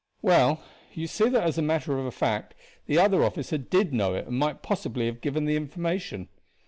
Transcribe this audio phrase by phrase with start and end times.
[0.23, 0.59] "Well,
[0.95, 2.55] you see that as a matter of fact
[2.87, 6.27] the other officer did know it, and might possibly have given the information."